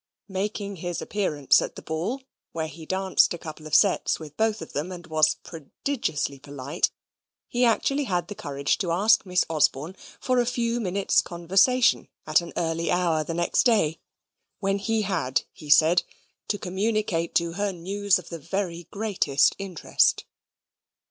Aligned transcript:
Making 0.33 0.77
his 0.77 0.99
appearance 0.99 1.61
at 1.61 1.75
the 1.75 1.81
ball, 1.83 2.23
where 2.53 2.65
he 2.67 2.87
danced 2.87 3.35
a 3.35 3.37
couple 3.37 3.67
of 3.67 3.75
sets 3.75 4.19
with 4.19 4.35
both 4.35 4.59
of 4.59 4.73
them, 4.73 4.91
and 4.91 5.05
was 5.05 5.35
prodigiously 5.43 6.39
polite, 6.39 6.89
he 7.47 7.63
actually 7.63 8.05
had 8.05 8.27
the 8.27 8.33
courage 8.33 8.79
to 8.79 8.91
ask 8.91 9.27
Miss 9.27 9.45
Osborne 9.47 9.95
for 10.19 10.39
a 10.39 10.45
few 10.47 10.79
minutes' 10.79 11.21
conversation 11.21 12.07
at 12.25 12.41
an 12.41 12.51
early 12.57 12.89
hour 12.89 13.23
the 13.23 13.35
next 13.35 13.61
day, 13.61 13.99
when 14.57 14.79
he 14.79 15.03
had, 15.03 15.43
he 15.51 15.69
said, 15.69 16.01
to 16.47 16.57
communicate 16.57 17.35
to 17.35 17.51
her 17.53 17.71
news 17.71 18.17
of 18.17 18.29
the 18.29 18.39
very 18.39 18.85
greatest 18.89 19.55
interest. 19.59 20.25